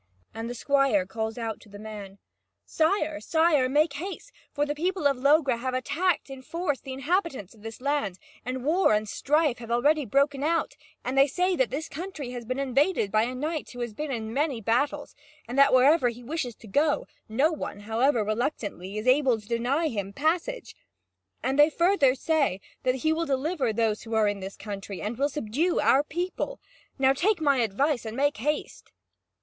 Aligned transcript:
And 0.33 0.49
the 0.49 0.55
squire 0.55 1.05
calls 1.05 1.37
our 1.37 1.55
to 1.57 1.69
the 1.69 1.77
man: 1.77 2.17
"Sire, 2.65 3.19
sire, 3.21 3.69
make 3.69 3.93
haste! 3.93 4.31
For 4.51 4.65
the 4.65 4.73
people 4.73 5.05
of 5.05 5.15
Logres 5.15 5.59
have 5.61 5.75
attacked 5.75 6.31
in 6.31 6.41
force 6.41 6.79
the 6.79 6.91
inhabitants 6.91 7.53
of 7.53 7.61
this 7.61 7.79
land, 7.79 8.17
and 8.43 8.65
war 8.65 8.95
and 8.95 9.07
strife 9.07 9.59
have 9.59 9.69
already 9.69 10.03
broken 10.05 10.41
out; 10.41 10.75
and 11.05 11.15
they 11.15 11.27
say 11.27 11.55
that 11.55 11.69
this 11.69 11.87
country 11.87 12.31
has 12.31 12.45
been 12.45 12.57
invaded 12.57 13.11
by 13.11 13.21
a 13.25 13.35
knight 13.35 13.69
who 13.69 13.79
has 13.81 13.93
been 13.93 14.09
in 14.11 14.33
many 14.33 14.59
battles, 14.59 15.13
and 15.47 15.55
that 15.59 15.71
wherever 15.71 16.09
he 16.09 16.23
wishes 16.23 16.55
to 16.55 16.67
go, 16.67 17.05
no 17.29 17.51
one, 17.51 17.81
however 17.81 18.23
reluctantly, 18.23 18.97
is 18.97 19.05
able 19.05 19.39
to 19.39 19.47
deny 19.47 19.87
him 19.87 20.13
passage. 20.13 20.75
And 21.43 21.59
they 21.59 21.69
further 21.69 22.15
say 22.15 22.59
that 22.81 22.95
he 22.95 23.13
will 23.13 23.27
deliver 23.27 23.71
those 23.71 24.01
who 24.01 24.15
are 24.15 24.27
in 24.27 24.39
this 24.39 24.57
country, 24.57 24.99
and 24.99 25.15
will 25.15 25.29
subdue 25.29 25.79
our 25.79 26.01
people. 26.03 26.59
Now 26.97 27.13
take 27.13 27.39
my 27.39 27.57
advice 27.57 28.03
and 28.03 28.17
make 28.17 28.37
haste!" 28.37 28.91